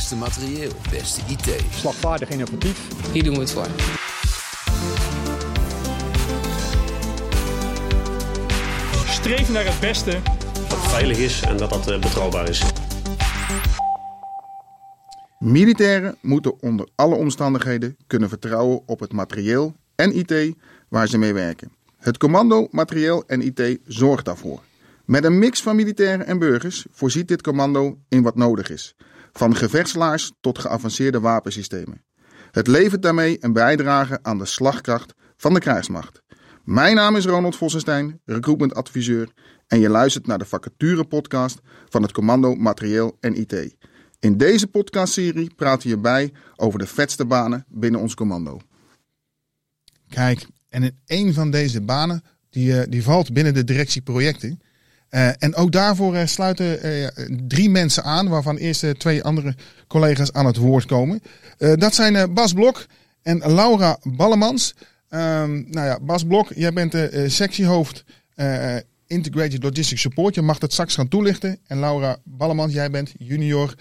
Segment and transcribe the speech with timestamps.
[0.00, 1.64] Beste materieel, beste IT.
[1.70, 2.88] Slagvaardig innovatief.
[3.12, 3.66] Hier doen we het voor.
[9.06, 10.10] Streef naar het beste.
[10.68, 12.62] Dat het veilig is en dat dat eh, betrouwbaar is.
[15.38, 20.54] Militairen moeten onder alle omstandigheden kunnen vertrouwen op het materieel en IT
[20.88, 21.72] waar ze mee werken.
[21.96, 24.60] Het commando, materieel en IT zorgt daarvoor.
[25.04, 28.94] Met een mix van militairen en burgers voorziet dit commando in wat nodig is.
[29.32, 32.04] Van gevechtslaars tot geavanceerde wapensystemen.
[32.50, 36.22] Het levert daarmee een bijdrage aan de slagkracht van de krijgsmacht.
[36.64, 39.28] Mijn naam is Ronald Vossenstein, recruitment adviseur
[39.66, 43.76] en je luistert naar de vacature podcast van het commando Materieel en IT.
[44.18, 48.60] In deze podcastserie praten we bij over de vetste banen binnen ons commando.
[50.08, 54.60] Kijk, en in een van deze banen, die, eh, die valt binnen de directie projecten.
[55.10, 57.08] Eh, en ook daarvoor eh, sluiten eh,
[57.46, 59.54] drie mensen aan, waarvan eerst twee andere
[59.86, 61.22] collega's aan het woord komen.
[61.58, 62.86] Dat zijn Bas Blok
[63.22, 64.74] en Laura Ballemans.
[65.10, 70.34] Ehm, nou ja, Bas Blok, jij bent de eh, sectiehoofd eh, Integrated Logistics Support.
[70.34, 71.58] Je mag dat straks gaan toelichten.
[71.66, 73.74] En Laura Ballemans, jij bent junior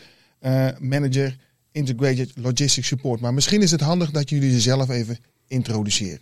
[0.80, 1.38] manager
[1.72, 3.20] Integrated Logistics Support.
[3.20, 6.22] Maar misschien is het handig dat jullie jezelf even introduceren.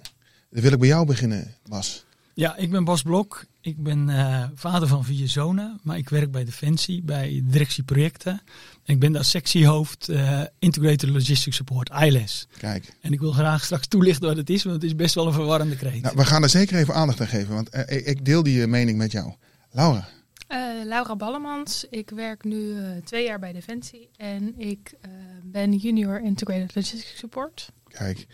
[0.49, 2.05] Dan wil ik bij jou beginnen, Bas.
[2.37, 3.45] Ja, ik ben Bas Blok.
[3.61, 8.41] Ik ben eh, vader van vier zonen, maar ik werk bij Defensie, bij directie projecten.
[8.83, 12.47] En ik ben daar sectiehoofd eh, Integrated Logistics Support, ILS.
[12.57, 15.27] Kijk, En ik wil graag straks toelichten wat het is, want het is best wel
[15.27, 16.01] een verwarrende kreet.
[16.01, 18.97] nou, we gaan er zeker even aandacht aan geven, want eh, ik- deel die mening
[18.97, 19.33] met jou.
[19.71, 20.07] Laura,
[20.47, 21.85] Eh, Laura Ballemans.
[21.89, 24.09] Ik werk nu eh, twee jaar bij Defensie.
[24.17, 25.09] En ik eh,
[25.43, 27.69] ben junior Integrated Logistics Support.
[27.87, 28.27] kijk.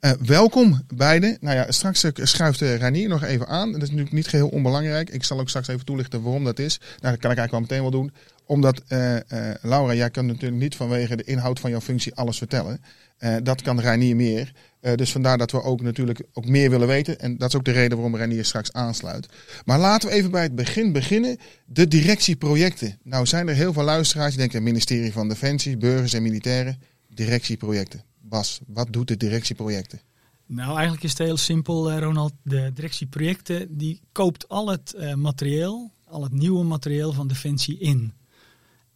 [0.00, 1.36] Eh, welkom beiden.
[1.40, 3.72] Nou ja, straks eh, schuift uh, Ranier nog even aan.
[3.72, 5.10] Dat is natuurlijk niet geheel onbelangrijk.
[5.10, 6.78] Ik zal ook straks even toelichten waarom dat is.
[6.78, 8.12] Nou, dat kan ik eigenlijk wel meteen wel doen.
[8.50, 12.38] Omdat, eh, eh, Laura, jij kan natuurlijk niet vanwege de inhoud van jouw functie alles
[12.38, 12.80] vertellen.
[13.18, 14.52] Eh, dat kan Ranier meer.
[14.80, 17.18] Eh, dus vandaar dat we ook natuurlijk ook meer willen weten.
[17.18, 19.28] En dat is ook de reden waarom Ranier straks aansluit.
[19.64, 21.36] Maar laten we even bij het begin beginnen.
[21.64, 22.98] De directieprojecten.
[23.02, 24.30] Nou zijn er heel veel luisteraars.
[24.30, 26.78] Die denken ministerie van Defensie, burgers en militairen.
[27.08, 28.09] Directieprojecten.
[28.20, 30.00] Bas, wat doet de directieprojecten?
[30.46, 32.32] Nou, eigenlijk is het heel simpel, eh, Ronald.
[32.42, 37.78] De directie projecten die koopt al het eh, materieel, al het nieuwe materieel van Defensie
[37.78, 38.12] in.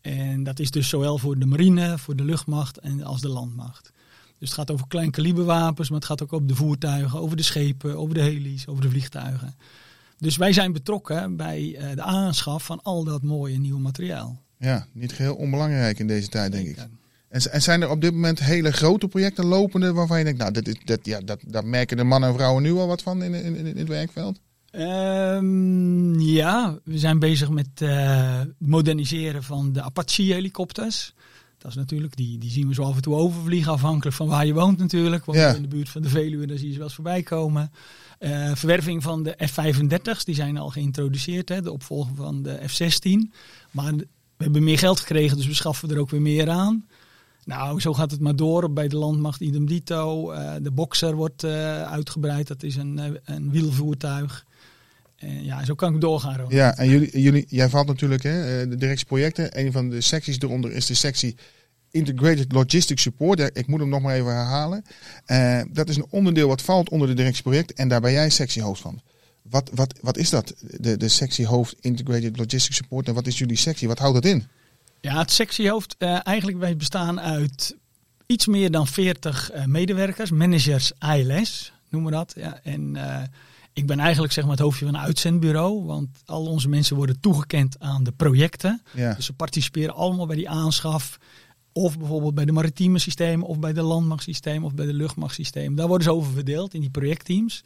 [0.00, 3.92] En dat is dus zowel voor de marine, voor de luchtmacht en als de landmacht.
[4.38, 7.42] Dus het gaat over klein kaliberwapens, maar het gaat ook over de voertuigen, over de
[7.42, 9.56] schepen, over de heli's, over de vliegtuigen.
[10.18, 14.42] Dus wij zijn betrokken bij eh, de aanschaf van al dat mooie nieuwe materiaal.
[14.58, 16.76] Ja, niet geheel onbelangrijk in deze tijd, denk ik.
[17.50, 20.76] En, zijn er op dit moment hele grote projecten lopende waarvan je denkt, nou, is-
[20.84, 23.56] dat, ja, dat, daar merken de mannen en vrouwen nu al wat van in, in,
[23.66, 24.40] in het werkveld?
[24.70, 31.14] Ehm, ja, we zijn bezig met eh, moderniseren van de Apache-helikopters.
[31.58, 34.46] Dat is natuurlijk, die, die zien we zo af en toe overvliegen, afhankelijk van waar
[34.46, 35.24] je woont natuurlijk.
[35.24, 35.54] Want Ja.
[35.54, 37.70] in de buurt van de Veluwe, daar zie je ze wel eens voorbij komen.
[38.18, 43.32] Eh, verwerving van de F-35's, die zijn al geïntroduceerd, hè, de opvolger van de F-16.
[43.70, 44.06] Maar we
[44.44, 46.86] hebben meer geld gekregen, dus we schaffen er ook weer meer aan.
[47.44, 48.72] Nou, zo gaat het maar door.
[48.72, 50.30] Bij de landmacht idem dito.
[50.30, 52.46] Eh, de Boxer wordt eh, uitgebreid.
[52.46, 54.46] Dat is een, eh, een wielvoertuig.
[55.42, 56.44] Ja, zo kan ik doorgaan.
[56.48, 59.58] Ja, en jullie, jullie, jij valt natuurlijk, hè, de directieprojecten.
[59.58, 61.36] Een van de secties eronder is de sectie
[61.90, 63.40] Integrated Logistics Support.
[63.40, 64.84] Ik moet hem nog maar even herhalen.
[65.72, 69.00] Dat is een onderdeel wat valt onder de directieproject en daar ben jij sectiehoofd van.
[69.42, 73.56] Wat, wat, wat is dat, de, de sectiehoofd Integrated Logistics Support en wat is jullie
[73.56, 73.88] sectie?
[73.88, 74.44] Wat houdt dat in?
[75.04, 77.76] Ja, het sectiehoofd, eh, eigenlijk wij bestaan uit
[78.26, 82.34] iets meer dan 40 eh, medewerkers, managers ILS noemen we dat.
[82.36, 83.22] Ja, en eh,
[83.72, 87.20] ik ben eigenlijk zeg maar het hoofdje van een uitzendbureau, want al onze mensen worden
[87.20, 88.82] toegekend aan de projecten.
[88.94, 91.18] Ja, Dus ze participeren allemaal bij die aanschaf.
[91.72, 95.74] Of bijvoorbeeld bij de maritieme systemen, of bij de landmachtsysteem, of bij de luchtmachtsysteem.
[95.74, 97.64] Daar worden ze over verdeeld in die projectteams.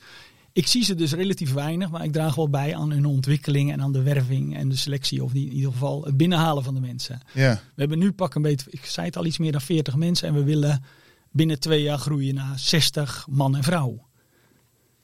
[0.59, 3.81] Ik zie ze dus relatief weinig, maar ik draag wel bij aan hun ontwikkeling en
[3.83, 5.25] aan de werving en de selectie.
[5.25, 7.21] Of in ieder geval het binnenhalen van de mensen.
[7.35, 9.97] ja, We hebben nu pak een beetje, ik zei het al, iets meer dan 40
[9.97, 10.29] mensen.
[10.29, 10.83] En we willen
[11.31, 14.07] binnen twee jaar groeien naar 60 man en vrouw.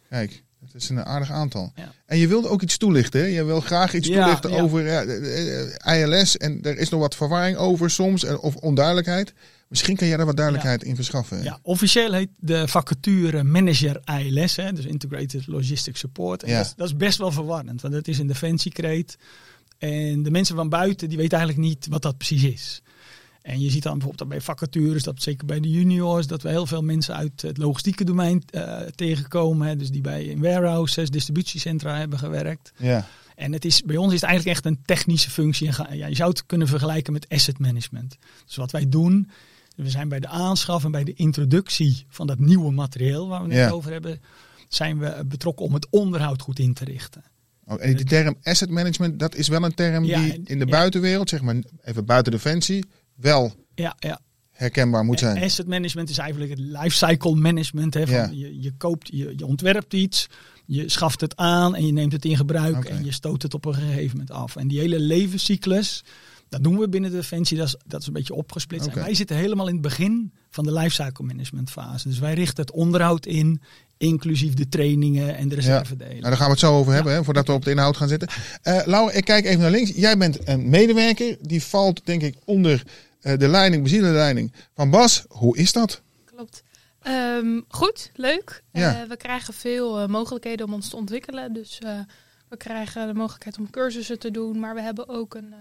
[0.08, 0.42] kijk.
[0.72, 1.72] Dat is een aardig aantal.
[1.76, 1.92] Ja.
[2.06, 3.20] En je wilde ook iets toelichten.
[3.20, 3.26] Hè?
[3.26, 4.60] Je wil graag iets Ja, toelichten ja.
[4.62, 6.36] over ja, eh, eh, ILS.
[6.36, 8.24] En er is nog wat verwarring over soms.
[8.24, 9.32] eh, Of onduidelijkheid.
[9.74, 11.42] Misschien kan jij daar wat duidelijkheid in verschaffen.
[11.42, 16.42] Ja, officieel heet de vacature manager ILS, hè, dus Integrated Logistics Support.
[16.42, 16.56] En Ja.
[16.56, 19.16] dat, is, dat is best wel verwarrend, want dat is een defensiekreet.
[19.78, 22.82] En de mensen van buiten die weten eigenlijk niet wat dat precies is.
[23.42, 26.66] En je ziet dan bijvoorbeeld bij vacatures, dat zeker bij de juniors, dat we heel
[26.66, 29.68] veel mensen uit het logistieke domein eh, tegenkomen.
[29.68, 32.72] Hè, dus die bij in warehouses, distributiecentra hebben gewerkt.
[32.78, 33.06] Ja.
[33.36, 35.66] En het is, bij ons is het eigenlijk echt een technische functie.
[35.66, 38.16] En ga- Ja, je zou het kunnen vergelijken met asset management.
[38.46, 39.30] Dus wat wij doen,
[39.74, 43.48] we zijn bij de aanschaf en bij de introductie van dat nieuwe materieel waar we
[43.54, 43.70] het Ja.
[43.70, 44.20] over hebben,
[44.68, 47.24] zijn we betrokken om het onderhoud goed in te richten.
[47.66, 50.64] Oh, en die term asset management, dat is wel een term Ja, die in de
[50.66, 50.70] ja.
[50.70, 52.84] buitenwereld, zeg maar even buiten Defensie,
[53.14, 54.20] wel Ja, ja.
[54.50, 55.42] herkenbaar moet zijn.
[55.42, 57.94] Asset management is eigenlijk het lifecycle management.
[57.94, 60.26] Hè, van je, je koopt, je, je ontwerpt iets,
[60.64, 63.64] je schaft het aan en je neemt het in gebruik en je stoot het op
[63.64, 64.56] een gegeven moment af.
[64.56, 66.04] En die hele levenscyclus,
[66.54, 68.88] dat doen we binnen de Defensie, dat is, dat is een beetje opgesplitst.
[68.88, 72.08] En wij zitten helemaal in het begin van de lifecycle management fase.
[72.08, 73.60] Dus wij richten het onderhoud in,
[73.96, 76.12] inclusief de trainingen en de reservedelen.
[76.12, 78.08] Nou, daar gaan we het zo over hebben, hè, voordat we op de inhoud gaan
[78.08, 78.28] zitten.
[78.62, 79.90] Eh Laura, ik kijk even naar links.
[79.94, 82.82] Jij bent een medewerker, die valt denk ik onder
[83.20, 85.24] eh, de leiding, bezielende van Bas.
[85.28, 86.02] Hoe is dat?
[86.24, 86.62] Klopt.
[87.02, 88.62] Ehm, goed, leuk.
[88.72, 89.00] Ja.
[89.00, 91.52] Eh, we krijgen veel mogelijkheden om ons te ontwikkelen.
[91.52, 91.98] Dus eh,
[92.48, 94.58] we krijgen de mogelijkheid om cursussen te doen.
[94.58, 95.58] Maar we hebben ook een eh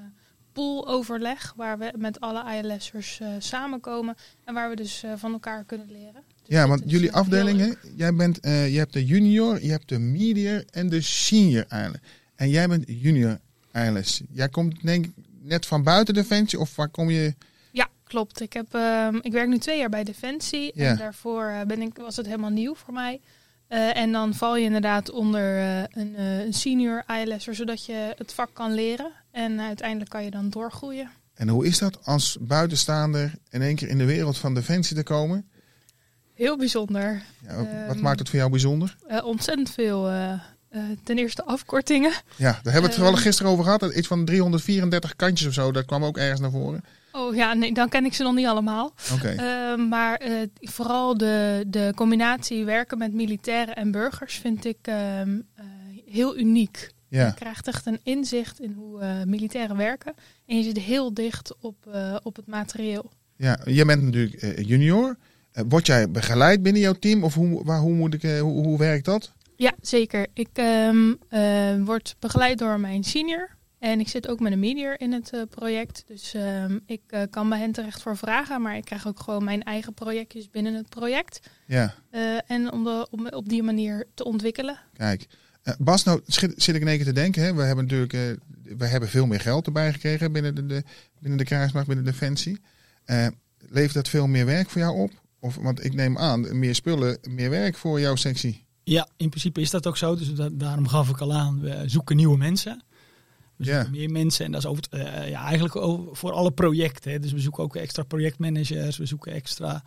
[0.53, 4.15] pooloverleg waar we met alle ILS'ers eh samenkomen.
[4.43, 6.13] En waar we dus eh, van elkaar kunnen leren.
[6.13, 9.99] Dus Ja, want jullie afdelingen, jij bent, eh, je hebt de junior, je hebt de
[9.99, 12.01] medior en de senior eilen.
[12.35, 13.39] En jij bent junior
[13.71, 14.21] eiles.
[14.31, 15.11] Jij komt denk ik
[15.41, 17.35] net van buiten Defensie of waar kom je?
[17.71, 18.41] Ja, klopt.
[18.41, 20.71] Ik, heb, ehm, ik werk nu twee jaar bij Defensie.
[20.75, 20.89] Ja.
[20.89, 23.21] En daarvoor ben ik, was het helemaal nieuw voor mij.
[23.93, 25.57] En dan val je inderdaad onder
[25.91, 29.11] een, een senior ILS'er, zodat je het vak kan leren.
[29.33, 31.09] En uiteindelijk kan je dan doorgroeien.
[31.33, 35.03] En hoe is dat als buitenstaander in één keer in de wereld van Defensie te
[35.03, 35.47] komen?
[36.33, 37.21] Heel bijzonder.
[37.47, 37.65] Ja, wat
[37.95, 38.95] Ehm, maakt het voor jou bijzonder?
[39.07, 40.09] Eh, ontzettend veel.
[40.09, 40.31] eh,
[40.69, 42.11] eh, ten eerste afkortingen.
[42.11, 43.95] Ja, daar hebben we het ehm, toevallig gisteren over gehad.
[43.95, 46.83] Iets van 334 kantjes of zo, dat kwam ook ergens naar voren.
[47.11, 48.93] Oh ja, nee, dan ken ik ze nog niet allemaal.
[49.13, 49.27] Oké.
[49.29, 55.39] Eh, maar eh, vooral de, de combinatie werken met militairen en burgers vind ik ehm,
[55.55, 55.65] eh,
[56.05, 56.89] heel uniek.
[57.19, 60.13] Je krijgt echt een inzicht in hoe eh, militairen werken.
[60.45, 63.11] En je zit heel dicht op, eh, op het materieel.
[63.35, 65.17] ja, jij bent natuurlijk eh, junior.
[65.67, 69.05] Word jij begeleid binnen jouw team of hoe, waar, hoe, moet ik, hoe, hoe werkt
[69.05, 69.33] dat?
[69.55, 70.27] Ja, zeker.
[70.33, 73.49] Ik ehm, eh, word begeleid door mijn senior.
[73.79, 76.03] En ik zit ook met een medior in het project.
[76.07, 78.61] Dus ehm, ik kan bij hen terecht voor vragen.
[78.61, 81.39] Maar ik krijg ook gewoon mijn eigen projectjes binnen het project.
[81.65, 81.93] Ja,
[82.47, 84.79] en om, de, om op die manier te ontwikkelen.
[84.93, 85.27] kijk.
[85.63, 87.43] Eh, Bas, nou zit, ik in één keer te denken.
[87.43, 87.53] Hè?
[87.53, 88.21] We hebben natuurlijk eh,
[88.77, 90.83] we hebben veel meer geld erbij gekregen binnen de, de,
[91.19, 92.59] binnen de krijgsmacht, binnen Defensie.
[93.05, 93.27] Eh
[93.69, 95.11] levert dat veel meer werk voor jou op?
[95.39, 98.65] Of, want ik neem aan, meer spullen, meer werk voor jouw sectie.
[98.83, 100.15] Ja, in principe is dat ook zo.
[100.15, 102.83] Dus da- daarom gaf ik al aan, we zoeken nieuwe mensen.
[103.55, 103.73] We Ja.
[103.73, 104.83] zoeken meer mensen en dat is over,
[105.29, 107.11] ja, eigenlijk over, voor alle projecten.
[107.11, 107.19] Hè.
[107.19, 109.83] Dus we zoeken ook extra projectmanagers, we zoeken extra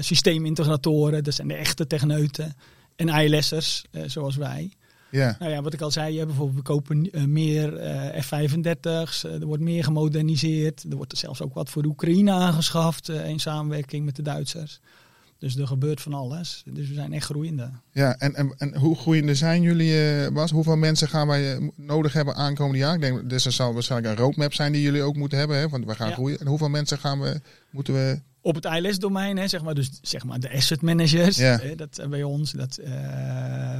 [0.00, 1.24] systeemintegratoren.
[1.24, 2.54] Dat zijn de echte techneuten.
[2.96, 4.72] En ILS'ers, zoals wij.
[5.14, 9.24] Ja, Nou ja, wat ik al zei, hè, bijvoorbeeld we kopen eh, meer eh, F-35's.
[9.24, 10.84] eh, er wordt meer gemoderniseerd.
[10.90, 14.80] Er wordt zelfs ook wat voor de Oekraïne aangeschaft in samenwerking met de Duitsers.
[15.38, 16.62] Dus er gebeurt van alles.
[16.72, 17.70] Dus we zijn echt groeiende.
[17.92, 18.16] ja.
[18.18, 20.50] En, en, en hoe groeiende zijn jullie, Bas?
[20.50, 22.94] Hoeveel mensen gaan wij nodig hebben aankomende jaar?
[22.94, 25.56] Ik denk, dus er zal waarschijnlijk een roadmap zijn die jullie ook moeten hebben.
[25.58, 25.68] Hè?
[25.68, 26.14] Want we gaan Ja.
[26.14, 26.38] groeien.
[26.38, 27.40] En hoeveel mensen gaan we,
[27.70, 28.20] moeten we...
[28.46, 31.58] Op het ILS-domein, hè, zeg maar, dus zeg maar de asset managers, Ja.
[31.58, 32.92] hè, dat eh, bij ons, dat, eh,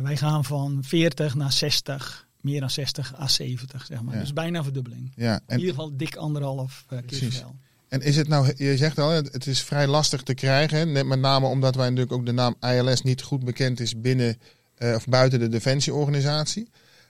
[0.00, 4.14] wij gaan van 40 naar 60, meer dan 60 à 70, zeg maar.
[4.14, 4.20] Ja.
[4.20, 5.12] Dus bijna verdubbeling.
[5.16, 7.54] Ja, In ieder geval dik anderhalf eh, keer zoveel.
[7.88, 10.78] en is het nou, je zegt al, het is vrij lastig te krijgen.
[10.78, 10.84] Hè?
[10.86, 14.38] Net Met name omdat wij natuurlijk ook de naam ILS niet goed bekend is binnen
[14.78, 16.68] of buiten de defensieorganisatie.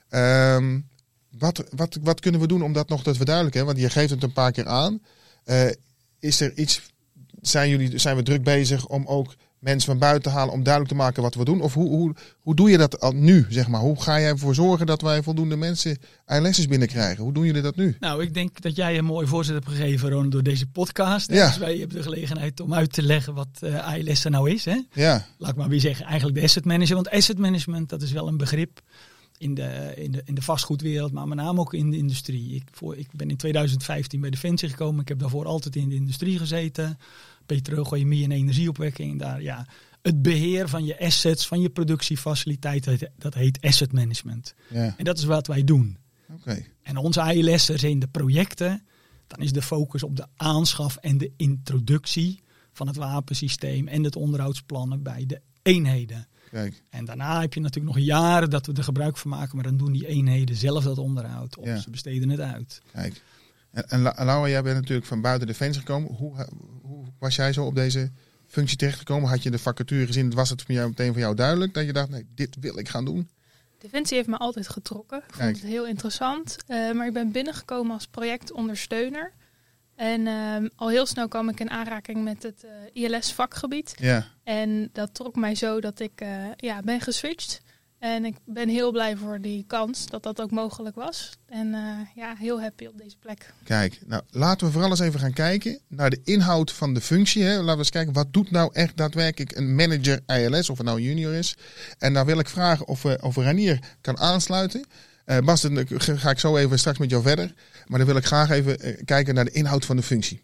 [0.09, 0.79] Ehm,
[1.37, 3.65] wat, wat, wat kunnen we doen om dat nog te verduidelijken?
[3.65, 4.99] Want je geeft het een paar keer aan.
[6.19, 6.81] Is er iets,
[7.47, 10.93] zijn, jullie, zijn we druk bezig om ook mensen van buiten te halen om duidelijk
[10.93, 11.61] te maken wat we doen?
[11.61, 13.81] Of hoe, hoe, hoe doe je dat al nu, zeg maar?
[13.81, 15.97] Hoe ga jij ervoor zorgen dat wij voldoende mensen
[16.27, 17.23] ILS'ers binnenkrijgen?
[17.23, 17.95] Hoe doen jullie dat nu?
[17.99, 21.31] Nou, ik denk dat jij een mooie voorzet hebt gegeven, Ronald, door deze podcast.
[21.31, 21.47] Ja.
[21.47, 24.65] Dus wij hebben de gelegenheid om uit te leggen wat eh ILS er nou is.
[24.65, 24.81] Hè?
[24.93, 26.95] Ja, laat ik maar weer zeggen, eigenlijk de asset manager.
[26.95, 28.81] Want asset management, dat is wel een begrip
[29.37, 32.55] in de, in de, in de vastgoedwereld, maar met name ook in de industrie.
[32.55, 35.01] Ik, voor, ik ben in 2015 bij Defensie gekomen.
[35.01, 36.97] Ik heb daarvoor altijd in de industrie gezeten.
[37.45, 39.11] Petrochemie en energieopwekking.
[39.11, 39.67] En Daar, ja,
[40.01, 44.53] het beheer van je assets, van je productiefaciliteit, dat, heet asset management.
[44.69, 45.97] ja, En dat is wat wij doen.
[46.81, 48.85] En onze AILS'ers in de projecten,
[49.27, 54.15] dan is de focus op de aanschaf en de introductie van het wapensysteem en het
[54.15, 56.27] onderhoudsplannen bij de eenheden.
[56.51, 56.83] Kijk.
[56.89, 59.77] En daarna heb je natuurlijk nog jaren dat we er gebruik van maken, maar dan
[59.77, 61.77] doen die eenheden zelf dat onderhoud of Ja.
[61.79, 62.81] ze besteden het uit.
[62.91, 63.21] Kijk.
[63.75, 66.11] En, en La- Laura, jij bent natuurlijk van buiten Defensie gekomen.
[66.13, 66.45] Hoe,
[66.81, 68.11] hoe was jij zo op deze
[68.47, 69.29] functie terechtgekomen?
[69.29, 70.33] Had je de vacature gezien?
[70.33, 72.89] Was het voor jou meteen voor jou duidelijk dat je dacht, nee, dit wil ik
[72.89, 73.29] gaan doen?
[73.77, 75.17] Defensie heeft me altijd getrokken.
[75.27, 76.57] Ik vond het heel interessant.
[76.67, 79.31] Eh, maar ik ben binnengekomen als projectondersteuner.
[79.95, 82.63] En ehm, al heel snel kwam ik in aanraking met het
[82.93, 83.93] eh, ILS-vakgebied.
[83.99, 87.61] Ja, En dat trok mij zo dat ik eh, ja, ben geswitcht.
[87.99, 91.31] En ik ben heel blij voor die kans dat dat ook mogelijk was.
[91.45, 91.81] En eh,
[92.15, 93.53] ja, heel happy op deze plek.
[93.63, 93.99] kijk.
[94.05, 97.43] Nou, laten we vooral eens even gaan kijken naar de inhoud van de functie.
[97.43, 97.55] Hè.
[97.55, 101.01] Laten we eens kijken, wat doet nou echt daadwerkelijk een manager ILS, of het nou
[101.01, 101.57] junior is.
[101.97, 104.85] En daar wil ik vragen of, we of Ranier kan aansluiten.
[105.25, 107.53] Eh, Bas, dan ga ik zo even straks met jou verder.
[107.87, 110.43] Maar dan wil ik graag even eh, kijken naar de inhoud van de functie.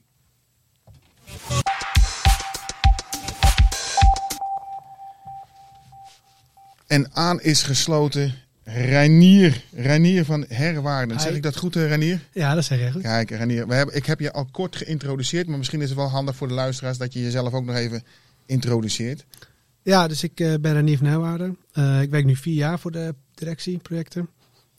[6.91, 8.33] En aan is gesloten
[8.63, 9.63] Reinier.
[9.71, 11.19] Reinier van Herwaarden.
[11.19, 12.19] Zeg ik dat goed, eh, Reinier?
[12.33, 13.01] Ja, dat zeg je goed.
[13.01, 16.07] Kijk, Renier, we hebben, ik heb je al kort geïntroduceerd, maar misschien is het wel
[16.09, 18.03] handig voor de luisteraars dat je jezelf ook nog even
[18.45, 19.25] introduceert.
[19.81, 21.57] Ja, dus ik eh, ben Renier van Herwaarden.
[21.71, 24.29] Eh, ik werk nu vier jaar voor de directie projecten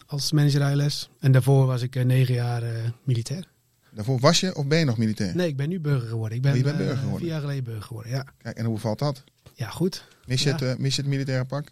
[0.06, 1.10] als manager ILS.
[1.20, 2.62] En daarvoor was ik negen jaar
[3.04, 3.48] militair.
[3.94, 5.36] Daarvoor was je of ben je nog militair?
[5.36, 6.36] Nee, ik ben nu burger geworden.
[6.36, 7.18] Ik ben, Oh, burger geworden.
[7.18, 8.24] vier jaar geleden burger geworden, ja.
[8.42, 9.24] Kijk, en hoe valt dat?
[9.54, 10.04] Ja, goed.
[10.26, 10.56] Mis je, Ja.
[10.66, 11.68] het, mis je het militaire pak?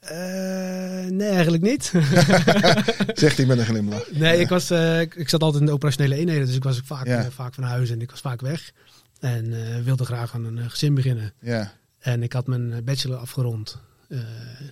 [0.00, 1.92] Eh, nee, eigenlijk niet.
[3.14, 4.10] Zegt hij met een glimlach.
[4.12, 6.86] nee, ik, was, eh, ik, zat altijd in de operationele eenheden, dus ik was ook
[6.86, 7.24] vaak, Ja.
[7.24, 8.72] eh, vaak van huis en ik was vaak weg.
[9.20, 11.32] En wilde graag aan een gezin beginnen.
[11.40, 13.78] Ja, En ik had mijn bachelor afgerond,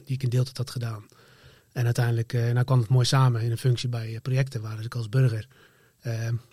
[0.04, 1.04] die ik in deeltijd had gedaan.
[1.72, 4.94] En uiteindelijk nou kwam het mooi samen in een functie bij projecten, waar dus ik
[4.94, 5.48] als burger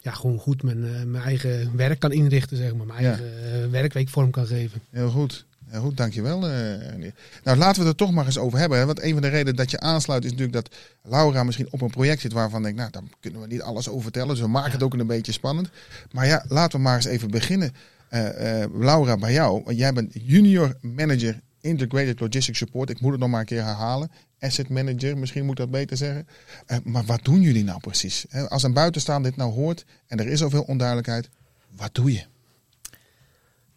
[0.02, 2.86] ja, gewoon goed mijn, eh, mijn eigen werk kan inrichten, zeg maar.
[2.86, 3.08] Mijn Ja.
[3.10, 4.82] eigen eh, werkweek vorm kan geven.
[4.90, 5.46] heel goed.
[5.68, 6.48] Heel goed, dankjewel.
[6.50, 7.14] eh Renier.
[7.44, 8.78] nou, laten we het er toch maar eens over hebben.
[8.80, 8.86] Hè?
[8.86, 11.90] Want een van de redenen dat je aansluit is natuurlijk dat Laura misschien op een
[11.90, 14.28] project zit waarvan denkt, nou, daar kunnen we niet alles over vertellen.
[14.28, 15.70] Dus we maken het ook een beetje spannend.
[16.12, 17.74] Maar ja, laten we maar eens even beginnen.
[18.10, 19.62] Eh, eh, Laura, bij jou.
[19.66, 22.90] Want jij bent junior manager Integrated Logistics Support.
[22.90, 24.12] Ik moet het nog maar een keer herhalen.
[24.40, 26.28] Asset manager, misschien moet ik dat beter zeggen.
[26.66, 28.26] Eh, maar wat doen jullie nou precies?
[28.48, 31.30] Als een buitenstaander dit nou hoort en er is zoveel onduidelijkheid,
[31.76, 32.24] wat doe je?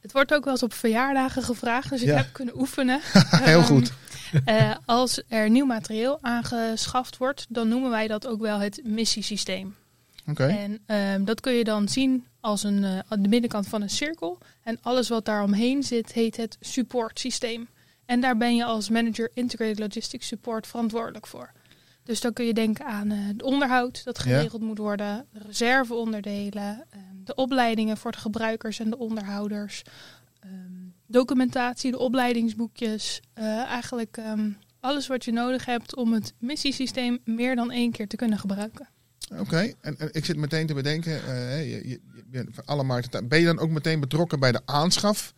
[0.01, 2.17] Het wordt ook wel eens op verjaardagen gevraagd, dus ik Ja.
[2.17, 3.01] heb kunnen oefenen.
[3.31, 3.93] Heel Ehm, goed.
[4.45, 9.75] eh, als er nieuw materieel aangeschaft wordt, dan noemen wij dat ook wel het missiesysteem.
[10.29, 10.47] Oké.
[10.47, 13.91] En ehm, dat kun je dan zien als een, eh, aan de binnenkant van een
[13.91, 14.39] cirkel.
[14.63, 17.69] En alles wat daar omheen zit, heet het supportsysteem.
[18.07, 21.53] En daar ben je als manager Integrated Logistics Support verantwoordelijk voor.
[22.03, 26.85] Dus dan kun je denken aan eh, het onderhoud dat geregeld moet worden, de reserveonderdelen,
[26.91, 29.83] ehm, de opleidingen voor de gebruikers en de onderhouders,
[30.41, 30.53] ehm,
[31.07, 37.57] documentatie, de opleidingsboekjes, eh, eigenlijk ehm, alles wat je nodig hebt om het missiesysteem meer
[37.57, 38.89] dan één keer te kunnen gebruiken.
[39.39, 43.39] Oké, en, en ik zit meteen te bedenken, eh, je, je, je alle markten, ben
[43.39, 45.35] je dan ook meteen betrokken bij de aanschaf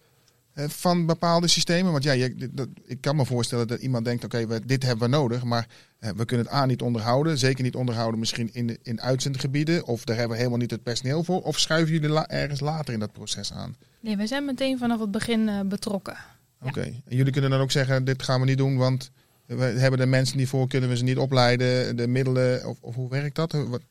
[0.68, 1.92] van bepaalde systemen?
[1.92, 5.16] Want ja, je, dat, ik kan me voorstellen dat iemand denkt, oké, dit hebben we
[5.16, 5.66] nodig, maar
[5.98, 9.84] eh, we kunnen het A niet onderhouden, zeker niet onderhouden misschien in, de- in uitzendgebieden,
[9.86, 12.92] of daar hebben we helemaal niet het personeel voor, of schuiven jullie la- ergens later
[12.94, 13.76] in dat proces aan?
[14.00, 16.16] Nee, wij zijn meteen vanaf het begin eh, betrokken.
[16.60, 16.68] Ja.
[16.68, 19.10] Oké, en jullie kunnen dan ook zeggen, dit gaan we niet doen, want
[19.46, 22.94] we hebben er mensen niet voor, kunnen we ze niet opleiden, de middelen, of, of
[22.94, 23.52] hoe werkt dat?
[23.52, 23.82] Wat-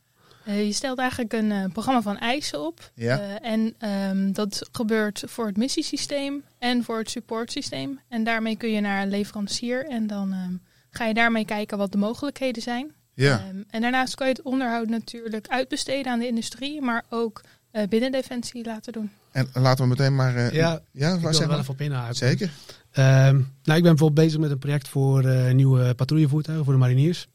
[0.48, 2.92] Eh, je stelt eigenlijk een eh, programma van eisen op.
[2.94, 3.20] Ja.
[3.20, 8.00] Eh, en ehm, dat gebeurt voor het missiesysteem en voor het supportsysteem.
[8.10, 10.54] En daarmee kun je naar een leverancier en dan ehm,
[10.90, 12.92] ga je daarmee kijken wat de mogelijkheden zijn.
[13.14, 17.42] Ja, Ehm, en daarnaast kan je het onderhoud natuurlijk uitbesteden aan de industrie, maar ook
[17.72, 19.12] eh, binnen Defensie laten doen.
[19.32, 20.36] en laten we meteen maar...
[20.36, 22.16] eh, Ja, ja Ik waar wil zeg er wel even op inhaken.
[22.16, 22.50] Zeker.
[22.92, 26.80] Ehm, nou, ik ben bijvoorbeeld bezig met een project voor eh, nieuwe patrouillevoertuigen voor de
[26.80, 27.28] mariniers.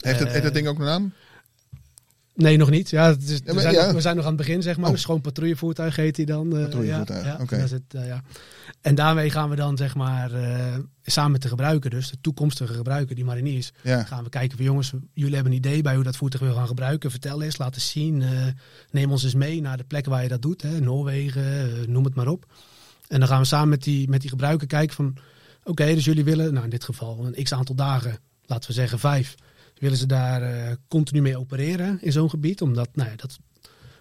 [0.00, 1.12] Heeft, het, Eh, heeft dat ding ook een naam?
[2.34, 2.90] Nee, nog niet.
[2.90, 3.84] Ja, het is, Ja, we, zijn ja.
[3.84, 4.86] nog, we zijn nog aan het begin, zeg maar.
[4.88, 4.92] Oh.
[4.94, 6.56] Dus gewoon patrouillevoertuig heet hij dan.
[6.56, 7.66] eh, Patrouillevoertuig, ja, oké.
[7.88, 8.16] eh.
[8.80, 12.74] En daarmee gaan we dan, zeg maar, eh, samen met de gebruiker, dus de toekomstige
[12.74, 16.16] gebruiker, die mariniers, gaan we kijken van jongens, jullie hebben een idee bij hoe dat
[16.16, 17.10] voertuig wil gaan gebruiken.
[17.10, 18.22] Vertel eens, laat eens zien.
[18.90, 20.62] neem ons eens mee naar de plek waar je dat doet.
[20.62, 22.46] Hè, Noorwegen, noem het maar op.
[23.08, 25.16] En dan gaan we samen met die, met die gebruiker kijken van...
[25.64, 28.98] Oké, dus jullie willen, nou in dit geval een x aantal dagen, laten we zeggen
[28.98, 29.34] vijf...
[29.82, 32.62] willen ze daar eh, continu mee opereren in zo'n gebied.
[32.62, 33.38] Omdat nou ja, dat,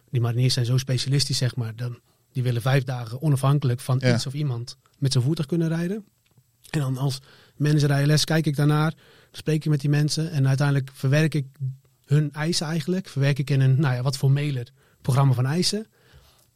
[0.10, 1.76] die mariniers zijn zo specialistisch, zeg maar.
[1.76, 2.00] Dan,
[2.32, 4.14] die willen vijf dagen onafhankelijk van Ja.
[4.16, 6.06] iets of iemand met zo'n voertuig kunnen rijden.
[6.70, 7.20] En dan als
[7.58, 8.94] manager ILS kijk ik daarnaar,
[9.32, 11.46] spreek ik met die mensen en uiteindelijk verwerk ik
[12.06, 13.08] hun eisen eigenlijk.
[13.10, 14.68] Verwerk ik in een, nou ja, wat voor mailer
[15.02, 15.88] programma van eisen.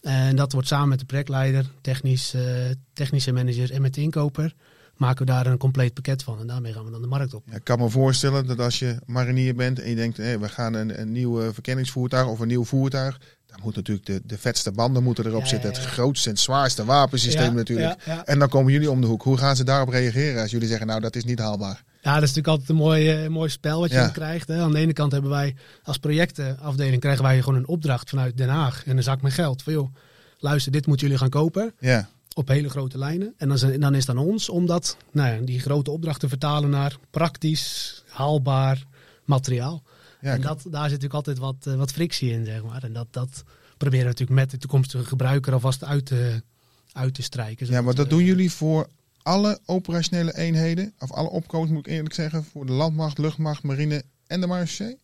[0.05, 2.41] En dat wordt samen met de projectleider, technisch, eh,
[2.93, 4.53] technische manager en met de inkoper,
[4.97, 6.39] maken we daar een compleet pakket van.
[6.39, 7.43] En daarmee gaan we dan de markt op.
[7.50, 10.50] Ja, ik kan me voorstellen dat als je marinier bent en je denkt, hé, we
[10.50, 14.38] gaan een, een nieuw eh, verkenningsvoertuig of een nieuw voertuig, dan moet natuurlijk de, de
[14.38, 15.71] vetste banden moeten erop Ja, zitten.
[15.71, 15.75] ja.
[15.77, 18.01] Het grootste en zwaarste wapensysteem natuurlijk.
[18.25, 19.24] En dan komen jullie om de hoek.
[19.24, 21.83] Hoe gaan ze daarop reageren als jullie zeggen, nou dat is niet haalbaar?
[22.05, 24.07] Ja, dat is natuurlijk altijd een mooi, eh, mooi spel wat je Ja.
[24.09, 24.47] krijgt.
[24.47, 24.62] Hè.
[24.62, 28.50] Aan de ene kant hebben wij als projectenafdeling krijgen wij gewoon een opdracht vanuit Den
[28.50, 29.63] Haag en een zak met geld.
[29.63, 29.95] Van joh,
[30.39, 33.33] luister, dit moeten jullie gaan kopen Ja, op hele grote lijnen.
[33.38, 36.19] En dan, is- dan is het aan ons om dat, nou ja, die grote opdracht
[36.19, 38.83] te vertalen naar praktisch, haalbaar
[39.24, 39.83] materiaal.
[40.21, 42.83] ja, en dat, daar zit natuurlijk altijd wat, eh, wat frictie in, zeg maar.
[42.83, 43.43] En dat, dat
[43.77, 46.41] proberen we natuurlijk met de toekomstige gebruiker alvast uit te,
[46.91, 47.67] uit te strijken.
[47.67, 48.88] ja, maar dat eh, doen jullie voor
[49.25, 54.03] alle operationele eenheden, of alle opkomst moet ik eerlijk zeggen, voor de landmacht, luchtmacht, marine
[54.27, 54.98] en de marechaussee?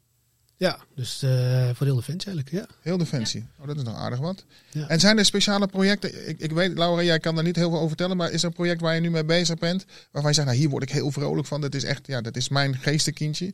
[0.58, 2.66] Ja, dus eh, voor heel de fans eigenlijk, ja.
[2.82, 3.46] Heel defensie.
[3.60, 4.46] Oh, dat is nog aardig wat.
[4.72, 4.88] Ja.
[4.88, 6.30] En zijn er speciale projecten?
[6.30, 8.48] Ik, ik weet, Laura, jij kan daar niet heel veel over vertellen, maar is er
[8.48, 10.90] een project waar je nu mee bezig bent, waarvan je zegt, nou hier word ik
[10.92, 11.62] heel vrolijk van.
[11.62, 13.54] Dat is echt, ja, dat is mijn geestenkindje.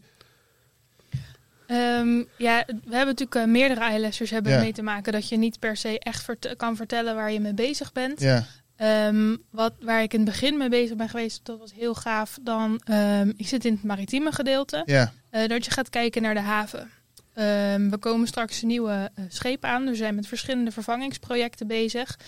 [1.68, 4.60] Ehm, ja, we hebben natuurlijk eh, meerdere ILS'ers hebben Ja.
[4.60, 7.54] mee te maken dat je niet per se echt vert- kan vertellen waar je mee
[7.54, 8.22] bezig bent.
[8.22, 8.46] Ja,
[8.78, 12.38] Ehm, wat, waar ik in het begin mee bezig ben geweest, dat was heel gaaf.
[12.42, 16.34] Dan, ehm, ik zit in het maritieme gedeelte, ja, eh, dat je gaat kijken naar
[16.34, 16.90] de haven.
[17.34, 19.82] Ehm, we komen straks nieuwe eh, schepen aan.
[19.82, 22.20] Dus we zijn met verschillende vervangingsprojecten bezig.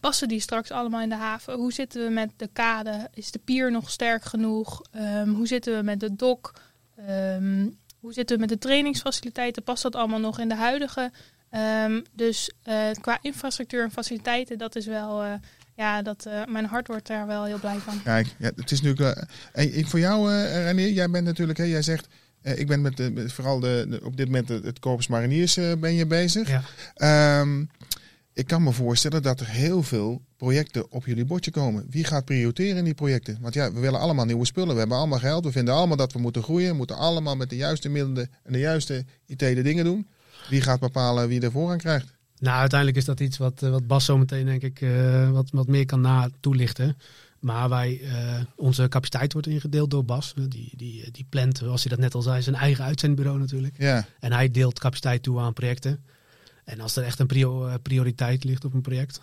[0.00, 1.54] Passen die straks allemaal in de haven?
[1.54, 3.08] Hoe zitten we met de kade?
[3.14, 4.82] Is de pier nog sterk genoeg?
[5.26, 6.52] Hoe zitten we met de dok?
[8.00, 9.62] Hoe zitten we met de trainingsfaciliteiten?
[9.62, 11.10] Past dat allemaal nog in de huidige?
[11.50, 15.22] Ehm, dus eh, qua infrastructuur en faciliteiten, dat is wel...
[15.22, 15.32] eh,
[15.76, 18.02] ja, dat, eh, mijn hart wordt daar wel heel blij van.
[18.02, 19.24] kijk, ja, het is natuurlijk.
[19.52, 22.06] en ik- voor jou, eh Renier, jij bent natuurlijk, hè, jij zegt,
[22.42, 25.06] eh, ik ben met, de, met vooral de, de- op dit moment het, het Corpus
[25.06, 26.48] Mariniers eh, ben je bezig.
[26.48, 26.62] Ja.
[26.94, 27.64] Ehm,
[28.32, 31.86] ik kan me voorstellen dat er heel veel projecten op jullie bordje komen.
[31.90, 33.38] Wie gaat prioriteren in die projecten?
[33.40, 34.72] Want ja, we willen allemaal nieuwe spullen.
[34.72, 35.44] We hebben allemaal geld.
[35.44, 36.70] We vinden allemaal dat we moeten groeien.
[36.70, 40.06] We moeten allemaal met de juiste middelen en de juiste IT de dingen doen.
[40.48, 42.18] Wie gaat bepalen wie er voorrang krijgt?
[42.40, 45.50] Nou, uiteindelijk is dat iets wat, eh, wat Bas zo meteen denk ik eh, wat,
[45.50, 46.96] wat meer kan na toelichten.
[47.40, 50.32] Maar wij, eh, onze capaciteit wordt ingedeeld door Bas.
[50.48, 53.74] Die, die, die plant, zoals hij dat net al zei, zijn eigen uitzendbureau natuurlijk.
[53.78, 56.04] Ja, En hij deelt capaciteit toe aan projecten.
[56.64, 59.20] En als er echt een prio- prioriteit ligt op een project,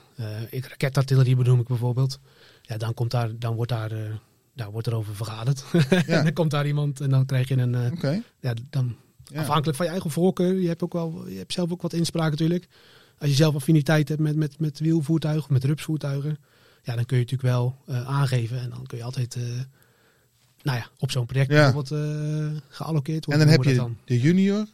[0.50, 2.20] ik raketartillerie benoem ik bijvoorbeeld,
[2.62, 3.92] ja, dan, komt daar, dan wordt daar,
[4.56, 5.64] daar wordt er over vergaderd.
[5.90, 8.22] en dan komt daar iemand en dan krijg je een, oké.
[8.40, 8.96] ja, dan
[9.34, 9.40] Ja.
[9.40, 10.54] afhankelijk van je eigen voorkeur.
[10.62, 12.68] Je hebt ook wel, je hebt zelf ook wat inspraak natuurlijk.
[13.20, 16.38] Als je zelf affiniteit hebt met, met, met wielvoertuigen, met rupsvoertuigen,
[16.84, 19.42] ja, dan kun je natuurlijk wel eh, aangeven en dan kun je altijd, eh,
[20.64, 21.72] nou ja, op zo'n project Ja.
[21.72, 21.92] bijvoorbeeld
[22.56, 23.48] eh geallockeerd En worden.
[23.48, 24.66] dan heb je dat de junior,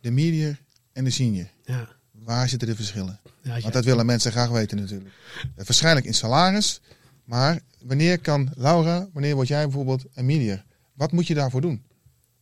[0.00, 0.58] de medior
[0.92, 1.48] en de senior.
[1.64, 1.76] dan.
[1.76, 1.88] Ja.
[2.24, 3.20] Waar zitten de verschillen?
[3.42, 5.10] Ja, Want dat willen mensen graag weten natuurlijk.
[5.56, 6.80] Eh, Waarschijnlijk in salaris.
[7.24, 10.64] Maar wanneer kan Laura, wanneer word jij bijvoorbeeld een medior?
[10.92, 11.82] Wat moet je daarvoor doen?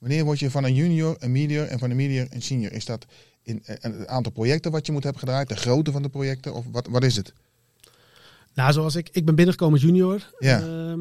[0.00, 2.72] Wanneer word je van een junior een medior en van een medior een senior?
[2.72, 3.06] Is dat
[3.42, 5.48] in eh, een aantal projecten wat je moet hebben gedraaid?
[5.48, 6.54] De grootte van de projecten?
[6.54, 7.32] Of wat, wat is het?
[8.54, 10.30] Nou, zoals ik, ik ben binnengekomen als junior.
[10.38, 10.58] Ja.
[10.60, 11.00] Ehm,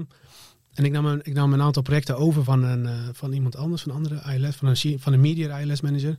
[0.73, 3.55] en ik nam, een, ik nam een aantal projecten over van, een, eh, van iemand
[3.55, 6.17] anders, van een andere ILS, van een, van een media ILS manager.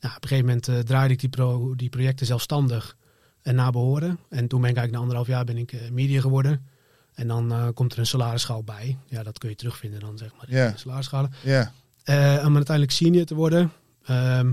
[0.00, 2.96] Ja, op een gegeven moment eh, draaide ik die, pro, die projecten zelfstandig
[3.42, 4.18] en naar behoren.
[4.28, 6.66] En toen ben ik eigenlijk na anderhalf jaar ben ik eh, media geworden.
[7.14, 8.96] En dan eh, komt er een salarisschaal bij.
[9.06, 10.74] Ja, dat kun je terugvinden dan, zeg maar, in Ja.
[11.10, 11.28] de.
[11.42, 11.72] Ja,
[12.04, 13.72] Eh, om uiteindelijk senior te worden.
[14.04, 14.52] Ehm,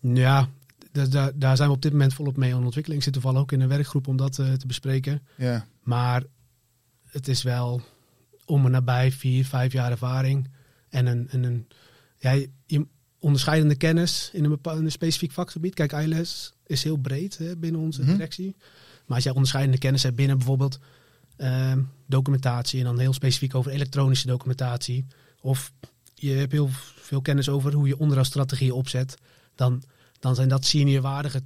[0.00, 0.48] ja,
[0.92, 2.98] da- da- daar zijn we op dit moment volop mee aan ontwikkeling.
[3.00, 5.22] Ik zit toevallig ook in een werkgroep om dat eh, te bespreken.
[5.36, 6.22] ja, Maar
[7.04, 7.80] het is wel
[8.44, 10.48] om en nabij vier, vijf jaar ervaring.
[10.88, 11.66] En een, en een
[12.18, 12.30] ja,
[12.66, 12.86] je-
[13.18, 15.74] onderscheidende kennis in een, bepaald, een specifiek vakgebied.
[15.74, 18.10] Kijk, ILS is heel breed hè, binnen onze Mhm.
[18.12, 18.56] directie.
[19.06, 20.78] Maar als jij onderscheidende kennis hebt binnen bijvoorbeeld
[21.36, 22.78] ehm, documentatie...
[22.78, 25.06] en dan heel specifiek over elektronische documentatie...
[25.40, 25.72] of
[26.20, 26.68] je hebt heel
[27.00, 29.14] veel kennis over hoe je onderhoudsstrategieën opzet...
[29.54, 29.82] dan,
[30.20, 31.42] dan zijn dat seniorwaardige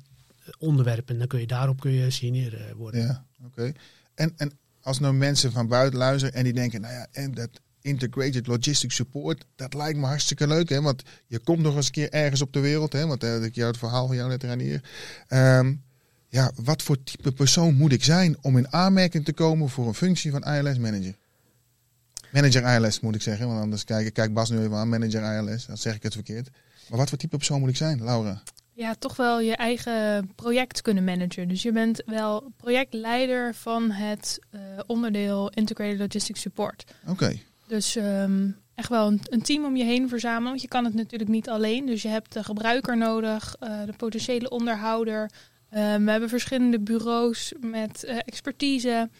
[0.59, 1.19] onderwerpen.
[1.19, 3.01] Dan kun je daarop kun je senior eh, worden.
[3.01, 3.25] ja.
[3.47, 3.73] Oké.
[4.15, 7.51] En, en als nou mensen van buiten luisteren en die denken, nou ja, en dat
[7.81, 10.81] integrated logistic support, dat lijkt me hartstikke leuk, hè?
[10.81, 13.07] Want je komt nog eens een keer ergens op de wereld, hè?
[13.07, 14.85] Want uh, ik jou het verhaal van jou net eraan hier.
[15.29, 15.75] Ehm,
[16.29, 19.95] ja, wat voor type persoon moet ik zijn om in aanmerking te komen voor een
[19.95, 21.15] functie van ILS manager?
[22.33, 25.37] Manager ILS moet ik zeggen, want anders kijk ik kijk Bas nu even aan, manager
[25.37, 26.51] ILS, dan zeg ik het verkeerd.
[26.88, 28.42] Maar wat voor type persoon moet ik zijn, Laura?
[28.75, 31.49] Ja, toch wel je eigen project kunnen managen.
[31.49, 36.85] Dus je bent wel projectleider van het uh, onderdeel Integrated Logistics Support.
[37.03, 37.11] Oké.
[37.11, 37.42] Okay.
[37.66, 40.49] Dus um, echt wel een, een, team om je heen verzamelen.
[40.49, 41.87] Want je kan het natuurlijk niet alleen.
[41.87, 45.23] Dus je hebt de gebruiker nodig, uh, de potentiële onderhouder.
[45.23, 49.11] Uh, we hebben verschillende bureaus met uh, expertise.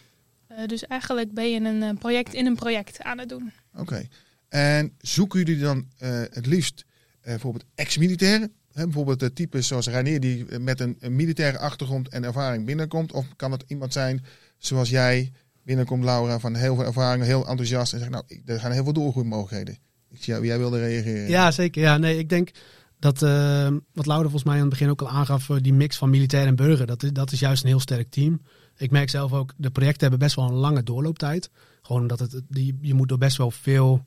[0.57, 3.51] Uh, dus eigenlijk ben je een project in een project aan het doen.
[3.71, 3.81] Oké.
[3.81, 4.09] Okay.
[4.49, 8.53] En zoeken jullie dan uh, het liefst uh, bijvoorbeeld ex-militairen?
[8.71, 13.11] Hè, bijvoorbeeld de types zoals Reinier die met een, een, militaire achtergrond en ervaring binnenkomt?
[13.11, 14.25] Of kan het iemand zijn
[14.57, 15.31] zoals jij
[15.63, 18.93] binnenkomt Laura van heel veel ervaring, heel enthousiast en zegt nou, er gaan heel veel
[18.93, 19.77] doorgroeimogelijkheden.
[20.09, 21.29] Ik zie jou, jij wilde reageren.
[21.29, 21.81] Ja, zeker.
[21.81, 22.51] Ja, nee, ik denk
[22.99, 25.97] dat eh, wat Laura volgens mij aan het begin ook al aangaf, eh, die mix
[25.97, 28.41] van militair en burger, dat is, dat is juist een heel sterk team.
[28.77, 31.49] Ik merk zelf ook, de projecten hebben best wel een lange doorlooptijd.
[31.81, 34.05] Gewoon omdat het, die, je moet door best wel veel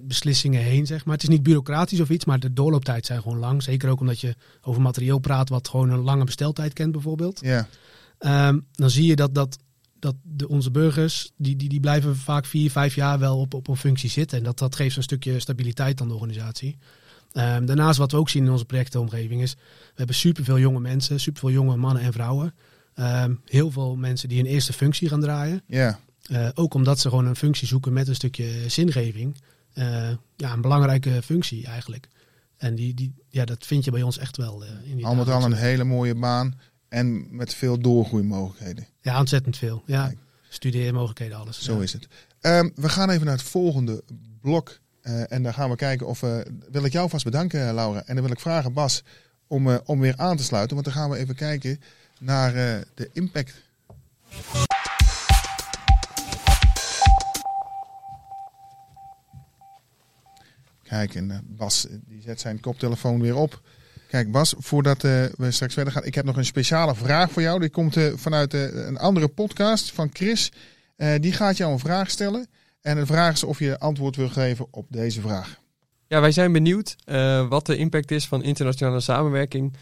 [0.00, 1.14] beslissingen heen, zeg maar.
[1.14, 3.62] Het is niet bureaucratisch of iets, maar de doorlooptijd zijn gewoon lang.
[3.62, 7.40] Zeker ook omdat je over materieel praat wat gewoon een lange besteltijd kent bijvoorbeeld.
[7.40, 7.68] Ja,
[8.22, 9.58] Ehm, dan zie je dat, dat,
[9.98, 13.68] dat de, onze burgers, die, die, die blijven vaak vier, vijf jaar wel op, op
[13.68, 14.38] een functie zitten.
[14.38, 16.78] En dat, dat geeft een stukje stabiliteit aan de organisatie.
[17.32, 21.20] Ehm, daarnaast wat we ook zien in onze projectenomgeving is, we hebben superveel jonge mensen,
[21.20, 22.54] superveel jonge mannen en vrouwen.
[22.94, 25.62] Ehm, heel veel mensen die een eerste functie gaan draaien.
[25.66, 25.98] ja.
[26.22, 29.36] Eh, ook omdat ze gewoon een functie zoeken met een stukje zingeving.
[29.72, 32.08] Eh, ja, een belangrijke functie eigenlijk.
[32.56, 34.64] En die, die, ja, dat vind je bij ons echt wel.
[34.64, 38.86] eh, in die Al met al een hele mooie baan en met veel doorgroeimogelijkheden.
[39.00, 39.82] Ja, ontzettend veel.
[39.86, 40.18] Ja, Kijk.
[40.48, 41.62] studeermogelijkheden, alles.
[41.62, 41.82] Zo ja.
[41.82, 42.06] is het.
[42.40, 44.02] Ehm, we gaan even naar het volgende
[44.40, 44.80] blok.
[45.02, 46.52] en dan gaan we kijken of we.
[46.70, 48.02] Wil ik jou vast bedanken, Laura.
[48.06, 49.02] En dan wil ik vragen, Bas,
[49.46, 50.74] om, om weer aan te sluiten.
[50.74, 51.80] Want dan gaan we even kijken
[52.22, 53.62] naar eh, de impact.
[60.82, 63.60] Kijk, en eh, Bas eh, die zet zijn koptelefoon weer op.
[64.08, 67.60] Kijk, Bas, voordat we straks verder gaan, ik heb nog een speciale vraag voor jou.
[67.60, 70.52] Die komt vanuit een andere podcast van Chris.
[70.96, 72.46] Die gaat jou een vraag stellen.
[72.80, 75.60] En de vraag is of je antwoord wil geven op deze vraag.
[76.06, 76.96] Ja, wij zijn benieuwd
[77.48, 79.76] wat de impact is van internationale samenwerking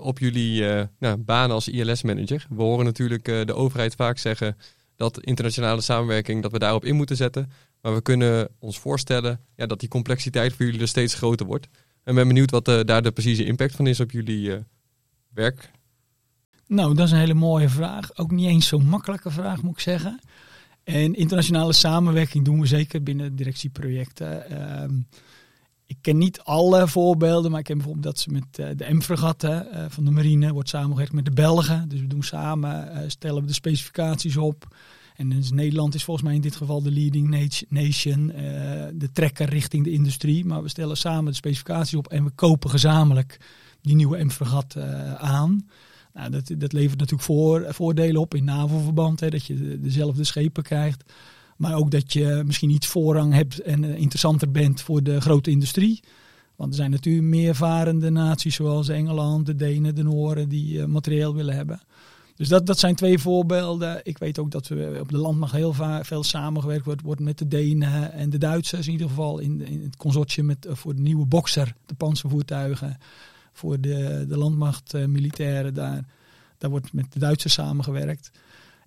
[0.00, 2.46] op jullie eh nou, baan als ILS-manager.
[2.48, 4.56] We horen natuurlijk eh, de overheid vaak zeggen
[4.96, 7.50] dat internationale samenwerking, dat we daarop in moeten zetten.
[7.82, 11.68] Maar we kunnen ons voorstellen ja, dat die complexiteit voor jullie er steeds groter wordt.
[12.02, 14.60] En ben benieuwd wat eh, daar de precieze impact van is op jullie eh,
[15.28, 15.70] werk.
[16.66, 18.16] Nou, dat is een hele mooie vraag.
[18.18, 20.20] Ook niet eens zo'n makkelijke vraag, moet ik zeggen.
[20.84, 24.50] En internationale samenwerking doen we zeker binnen directieprojecten.
[24.50, 24.94] Ehm,
[25.86, 29.72] ik ken niet alle voorbeelden, maar ik ken bijvoorbeeld dat ze met eh, de M-fregatten
[29.72, 31.88] eh, van de marine wordt samengewerkt met de Belgen.
[31.88, 34.76] Dus we doen samen, eh, stellen we de specificaties op.
[35.16, 38.26] En dus Nederland is volgens mij in dit geval de leading nat- nation,
[38.94, 40.44] de trekker richting de industrie.
[40.44, 43.40] Maar we stellen samen de specificaties op en we kopen gezamenlijk
[43.80, 44.76] die nieuwe M-fregat
[45.18, 45.66] aan.
[46.12, 50.62] Nou, dat, dat levert natuurlijk voor, voordelen op in NAVO-verband, dat je de- dezelfde schepen
[50.62, 51.12] krijgt.
[51.56, 55.50] Maar ook dat je misschien iets voorrang hebt en eh, interessanter bent voor de grote
[55.50, 56.02] industrie.
[56.56, 61.34] Want er zijn natuurlijk meervarende naties zoals Engeland, de Denen, de Nooren die eh, materieel
[61.34, 61.80] willen hebben.
[62.36, 64.00] Dus dat, dat zijn twee voorbeelden.
[64.02, 67.48] Ik weet ook dat we op de landmacht heel veel samengewerkt wordt, wordt met de
[67.48, 68.86] Denen en de Duitsers.
[68.86, 72.98] In ieder geval in, het consortium met, eh, voor de nieuwe Boxer, de panzervoertuigen.
[73.52, 76.04] Voor de, de landmacht eh, militairen daar.
[76.58, 78.30] Daar wordt met de Duitsers samengewerkt.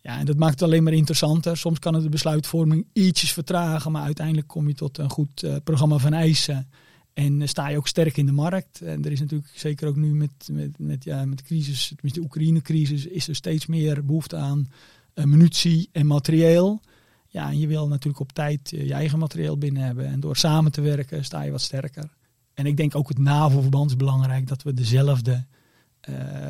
[0.02, 1.58] Ja, en dat maakt het alleen maar interessanter.
[1.58, 5.56] Soms kan het de besluitvorming ietsjes vertragen, maar uiteindelijk kom je tot een goed eh,
[5.64, 6.70] programma van eisen.
[7.14, 8.82] En eh, sta je ook sterk in de markt.
[8.82, 12.20] En er is natuurlijk zeker ook nu met, met, met, ja, met de crisis, tenminste
[12.20, 14.72] de Oekraïne-crisis, is er steeds meer behoefte aan
[15.14, 16.82] eh, munitie en materieel.
[17.28, 20.06] Ja, en je wil natuurlijk op tijd je eigen materieel binnen hebben.
[20.06, 22.10] En door samen te werken sta je wat sterker.
[22.54, 25.46] En ik denk ook het NAVO-verband is belangrijk dat we dezelfde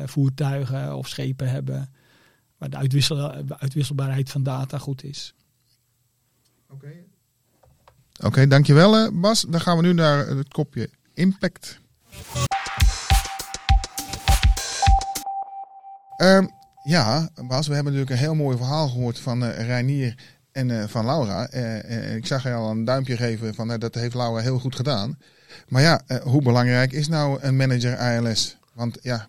[0.04, 1.90] voertuigen of schepen hebben.
[2.60, 5.34] Waar de uitwissel, uitwisselbaarheid van data goed is.
[8.24, 9.44] Oké, dankjewel eh, Bas.
[9.48, 11.80] Dan gaan we nu naar het kopje impact.
[16.16, 16.46] Ehm,
[16.82, 20.14] ja, Bas, we hebben natuurlijk een heel mooi verhaal gehoord van eh Reinier
[20.52, 21.50] en eh, van Laura.
[22.16, 25.18] Ik zag je al een duimpje geven van dat heeft Laura heel goed gedaan.
[25.68, 28.56] Maar ja, eh, hoe belangrijk is nou een manager ALS?
[28.72, 29.28] Want ja,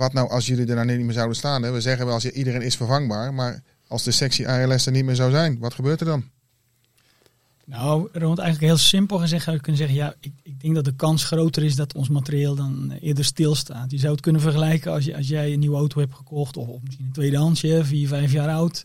[0.00, 1.62] wat nou als jullie er dan niet meer zouden staan?
[1.62, 1.70] Hè?
[1.70, 3.34] We zeggen wel, als je, iedereen is vervangbaar.
[3.34, 6.24] Maar als de sectie ALS er niet meer zou zijn, wat gebeurt er dan?
[7.64, 10.84] Nou, Ronald, eigenlijk heel simpel gezegd zou je kunnen zeggen, ja, ik, ik denk dat
[10.84, 13.90] de kans groter is dat ons materieel dan eerder stilstaat.
[13.90, 16.68] Je zou het kunnen vergelijken als, je, als jij een nieuwe auto hebt gekocht, of,
[16.68, 18.84] of misschien een tweedehandsje, vier, vijf jaar oud.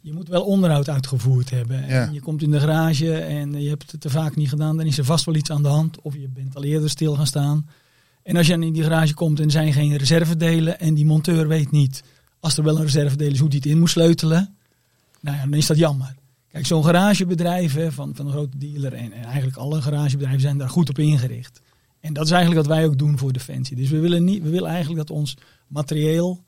[0.00, 1.86] Je moet wel onderhoud uitgevoerd hebben.
[1.86, 2.06] Ja.
[2.06, 4.86] En je komt in de garage en je hebt het te vaak niet gedaan, dan
[4.86, 6.00] is er vast wel iets aan de hand.
[6.00, 7.66] Of je bent al eerder stil gaan staan.
[8.28, 11.48] En als je in die garage komt en er zijn geen reservedelen en die monteur
[11.48, 12.02] weet niet,
[12.40, 14.56] als er wel een reservedeel is, hoe die het in moet sleutelen.
[15.20, 16.14] Nou ja, dan is dat jammer.
[16.50, 20.58] Kijk, zo'n garagebedrijf hè, van, van een grote dealer en, en eigenlijk alle garagebedrijven zijn
[20.58, 21.60] daar goed op ingericht.
[22.00, 23.76] En dat is eigenlijk wat wij ook doen voor Defensie.
[23.76, 25.36] Dus we willen, niet, we willen eigenlijk dat ons
[25.66, 26.44] materieel,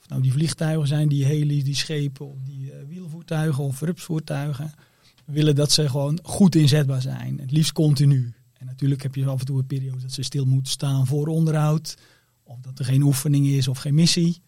[0.00, 4.72] of nou die vliegtuigen zijn, die heli, die schepen, of die eh, wielvoertuigen of rupsvoertuigen,
[5.24, 7.38] we willen dat ze gewoon goed inzetbaar zijn.
[7.40, 8.32] Het liefst continu.
[8.66, 11.26] En natuurlijk heb je af en toe een periode dat ze stil moeten staan voor
[11.26, 11.96] onderhoud.
[12.42, 14.42] Of dat er geen oefening is of geen missie.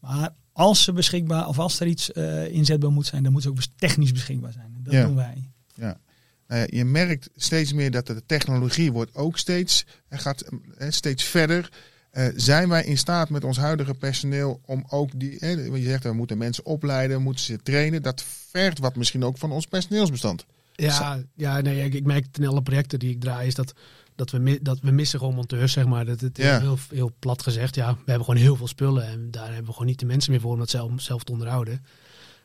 [0.00, 3.52] Maar als ze beschikbaar of als er iets eh, inzetbaar moet zijn, dan moet het
[3.52, 4.76] ook technisch beschikbaar zijn.
[4.82, 5.04] Dat Ja.
[5.06, 5.50] doen wij.
[6.46, 10.90] Nou ja, je merkt steeds meer dat de technologie wordt ook steeds, eh, gaat eh,
[10.90, 11.72] steeds verder.
[12.36, 15.46] Zijn wij in staat met ons huidige personeel om ook die,
[15.76, 18.02] je zegt we moeten mensen opleiden, moeten ze trainen.
[18.02, 20.46] Dat vergt wat misschien ook van ons personeelsbestand.
[20.76, 23.74] Ja, ja nee, ik, ik merk het in alle projecten die ik draai, is dat,
[24.14, 26.04] dat, we, dat we missen gewoon monteurs, zeg maar.
[26.04, 27.74] Dat het heel, heel plat gezegd.
[27.74, 30.30] Ja, we hebben gewoon heel veel spullen en daar hebben we gewoon niet de mensen
[30.30, 31.84] meer voor om dat zelf, zelf te onderhouden.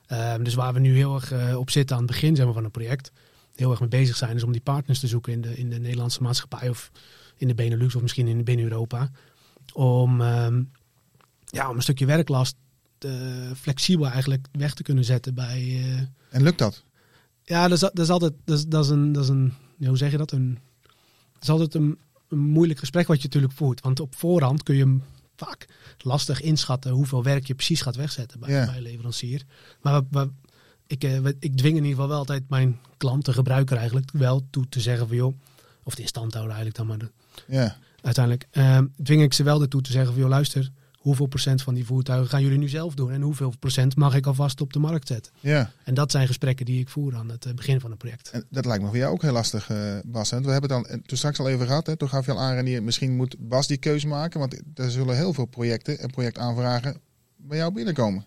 [0.07, 2.53] Ehm, dus waar we nu heel erg eh, op zitten aan het begin zeg maar,
[2.53, 3.11] van een project,
[3.55, 5.79] heel erg mee bezig zijn, is om die partners te zoeken in de, in de
[5.79, 6.91] Nederlandse maatschappij of
[7.37, 9.09] in de Benelux of misschien in binnen Europa.
[9.73, 10.63] Om, ehm,
[11.45, 12.55] ja, om een stukje werklast
[12.99, 13.11] eh,
[13.55, 16.83] flexibel eigenlijk weg te kunnen zetten bij, eh, En lukt dat?
[17.49, 19.87] Ja, dat is, dat is altijd, dat is, dat is een, dat is een, ja,
[19.87, 20.31] hoe zeg je dat?
[20.31, 20.59] Een,
[21.33, 21.97] dat is altijd een,
[22.29, 23.81] een moeilijk gesprek wat je natuurlijk voert.
[23.81, 25.03] Want op voorhand kun je hem
[25.35, 28.65] vaak lastig inschatten hoeveel werk je precies gaat wegzetten bij, Ja.
[28.65, 29.43] bij een leverancier.
[29.81, 30.29] Maar we- we-
[30.87, 34.09] ik, eh, we- ik dwing in ieder geval wel altijd mijn klant, de gebruiker eigenlijk,
[34.11, 35.39] wel toe te zeggen van joh,
[35.83, 37.11] of de instandhouder eigenlijk dan maar, de-
[37.55, 37.77] Ja.
[38.01, 41.73] uiteindelijk, eh, dwing ik ze wel ertoe te zeggen van joh, luister, hoeveel procent van
[41.73, 43.11] die voertuigen gaan jullie nu zelf doen?
[43.11, 45.33] En hoeveel procent mag ik alvast op de markt zetten?
[45.39, 45.71] ja.
[45.83, 48.29] En dat zijn gesprekken die ik voer aan het eh, begin van een project.
[48.29, 50.29] En dat lijkt me voor jou ook heel lastig, eh, Bas.
[50.29, 51.87] Want we hebben het al eh, toen straks al even gehad.
[51.87, 51.95] Hè?
[51.95, 54.39] Toen gaf je al aan, Renier, misschien moet Bas die keuze maken.
[54.39, 57.01] Want er zullen heel veel projecten en projectaanvragen
[57.37, 58.25] bij jou binnenkomen.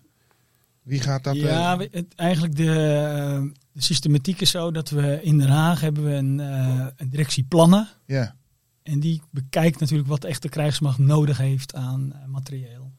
[0.83, 1.35] Wie gaat dat?
[1.35, 6.11] Ja, het, eigenlijk de, de systematiek is zo dat we in Den Haag hebben we
[6.11, 7.87] een, eh, een directie plannen.
[8.05, 8.35] ja.
[8.83, 12.91] En die bekijkt natuurlijk wat echt de krijgsmacht nodig heeft aan eh, materieel.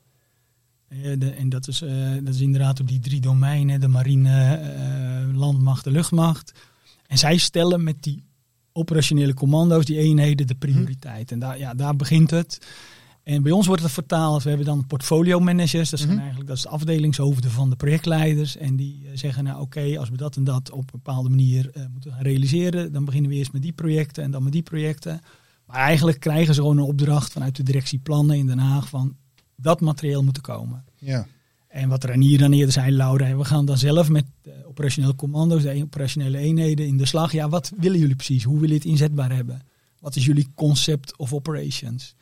[0.88, 4.60] Eh, de, en dat is, eh, dat is inderdaad op die drie domeinen, de marine,
[5.34, 6.52] landmacht, de luchtmacht.
[7.06, 8.24] En zij stellen met die
[8.72, 11.32] operationele commando's, die eenheden, de prioriteit.
[11.32, 12.66] En daar, ja, daar begint het.
[13.22, 16.18] En bij ons wordt het vertaald, we hebben dan portfolio managers, dat zijn Mhm.
[16.18, 18.56] eigenlijk dat is de afdelingshoofden van de projectleiders.
[18.56, 22.12] En die zeggen, nou oké, als we dat en dat op een bepaalde manier moeten
[22.12, 25.20] gaan realiseren, dan beginnen we eerst met die projecten en dan met die projecten.
[25.66, 29.16] Maar eigenlijk krijgen ze gewoon een opdracht vanuit de directie plannen in Den Haag van
[29.56, 30.84] dat materieel moet er komen.
[30.98, 31.26] ja.
[31.74, 35.62] En wat Ranier dan eerder zei, Laura, we gaan dan zelf met de operationele commando's,
[35.62, 37.32] de operationele eenheden in de slag.
[37.32, 38.44] Ja, wat willen jullie precies?
[38.44, 39.62] Hoe willen jullie het inzetbaar hebben?
[40.00, 42.14] Wat is jullie concept of operations?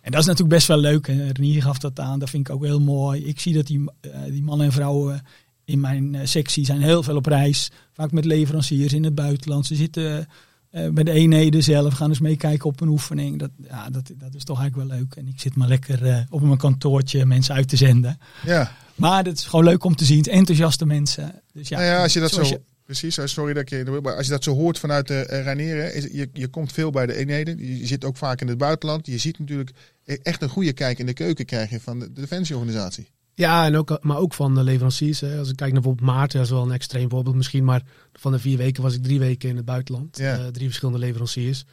[0.00, 1.08] En dat is natuurlijk best wel leuk.
[1.08, 3.24] En Renier gaf dat aan, dat vind ik ook heel mooi.
[3.24, 5.22] Ik zie dat die, eh, die mannen en vrouwen
[5.64, 7.70] in mijn eh, sectie zijn heel veel op reis.
[7.92, 9.66] Vaak met leveranciers in het buitenland.
[9.66, 10.28] Ze zitten
[10.74, 13.38] eh, bij de eenheden zelf, gaan eens meekijken op een oefening.
[13.38, 15.14] Dat, ja, dat, dat is toch eigenlijk wel leuk.
[15.14, 18.18] En ik zit maar lekker eh, op mijn kantoortje mensen uit te zenden.
[18.44, 18.72] ja.
[18.94, 20.18] Maar het is gewoon leuk om te zien.
[20.18, 21.42] Het enthousiaste mensen.
[21.52, 22.42] Dus ja, nou ja, als je dat zo...
[22.42, 24.00] je- Precies, eh, sorry dat ik je...
[24.02, 27.06] Maar als je dat zo hoort vanuit de uh, is, je, je komt veel bij
[27.06, 27.78] de eenheden.
[27.78, 29.06] Je zit ook vaak in het buitenland.
[29.06, 29.70] Je ziet natuurlijk
[30.04, 33.08] e- echt een goede kijk in de keuken krijg je van de, de defensieorganisatie.
[33.34, 35.20] Ja, en ook, maar ook van de leveranciers.
[35.20, 35.38] Hè.
[35.38, 37.64] Als ik kijk naar bijvoorbeeld Maarten, dat is wel een extreem voorbeeld misschien.
[37.64, 40.18] Maar van de vier weken was ik drie weken in het buitenland.
[40.18, 41.64] Eh, drie verschillende leveranciers.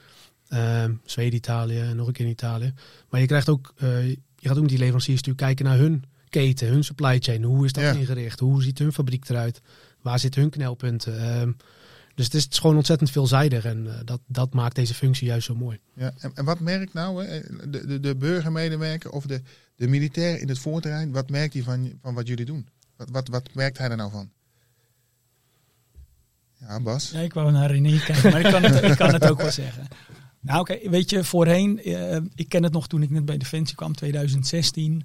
[0.47, 2.74] Ehm, Zweden, Italië en nog een keer in Italië.
[3.10, 6.04] Maar je krijgt ook, eh, je gaat ook met die leveranciers natuurlijk kijken naar hun
[6.30, 7.43] keten, hun supply chain.
[7.43, 8.39] Hoe is dat ingericht?
[8.39, 9.62] Hoe ziet hun fabriek eruit?
[10.02, 11.19] Waar zitten hun knelpunten?
[11.19, 11.52] Ehm,
[12.15, 13.65] dus het is, het is gewoon ontzettend veelzijdig.
[13.65, 15.80] En eh, dat, dat maakt deze functie juist zo mooi.
[15.95, 19.41] Ja, en, en wat merkt nou hè, de, de, de burgermedewerker of de,
[19.82, 21.12] de militair in het voorterrein?
[21.12, 22.67] Wat merkt hij van, van wat jullie doen?
[22.96, 24.30] Wat, wat, wat merkt hij er nou van?
[26.60, 27.12] Ja, Bas.
[27.12, 29.88] Ja, ik wou naar René kijken, maar ik kan het, kan het ook wel zeggen.
[30.39, 33.76] Nou, oké, weet je, voorheen, eh, ik ken het nog toen ik net bij Defensie
[33.76, 35.04] kwam, 2016.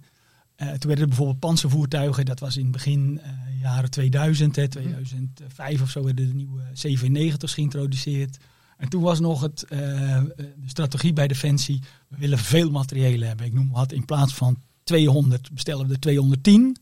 [0.57, 4.69] Eh, toen werden er bijvoorbeeld panzervoertuigen, dat was in het begin eh, jaren 2000, hè,
[4.69, 8.37] 2005 of zo, werden de nieuwe CV90's geïntroduceerd.
[8.77, 13.47] En toen was nog het, de strategie bij Defensie, we willen veel materiële hebben.
[13.47, 16.77] Ik noem wat, in plaats van 200 bestellen we er 210.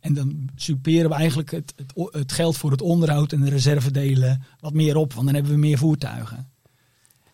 [0.00, 1.74] En dan superen we eigenlijk het,
[2.10, 5.58] het, geld voor het onderhoud en de reservedelen wat meer op, want dan hebben we
[5.58, 6.48] meer voertuigen.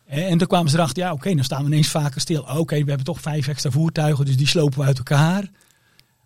[0.05, 2.43] En en toen kwamen ze erachter, ja oké, dan staan we ineens vaker stil.
[2.43, 5.51] Oké, we hebben toch vijf extra voertuigen, dus die slopen we uit elkaar.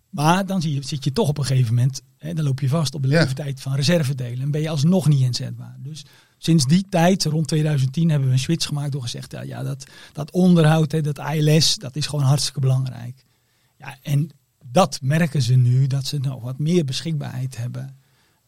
[0.09, 2.69] Maar dan zie je, zit je toch op een gegeven moment, hè, dan loop je
[2.69, 3.21] vast op de Ja.
[3.21, 5.77] leeftijd van reservedelen en ben je alsnog niet inzetbaar.
[5.79, 6.05] Dus
[6.37, 9.85] sinds die tijd, rond 2010, hebben we een switch gemaakt door gezegd, ja, ja dat,
[10.13, 13.25] dat onderhoud, hè, dat ALS, dat is gewoon hartstikke belangrijk.
[13.79, 14.29] Ja, en
[14.65, 17.97] dat merken ze nu, dat ze nou wat meer beschikbaarheid hebben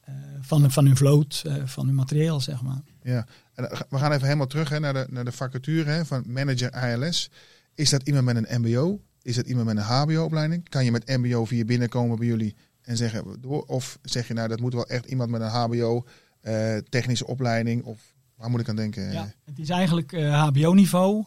[0.02, 2.82] eh, van, van hun vloot, eh, van hun materieel, zeg maar.
[3.02, 3.26] Ja.
[3.54, 6.24] En, eh, we gaan even helemaal terug hè, naar, de, naar de vacature hè, van
[6.28, 7.30] manager ALS.
[7.76, 9.02] Is dat iemand met een MBO?
[9.22, 10.70] Is dat iemand met een HBO-opleiding?
[10.70, 13.63] Kan je met MBO via binnenkomen bij jullie en zeggen door?
[13.63, 16.06] Of zeg je nou dat moet wel echt iemand met een HBO,
[16.89, 17.84] technische opleiding?
[17.84, 19.12] Of waar moet ik aan denken?
[19.12, 21.26] Ja, het is eigenlijk HBO-niveau.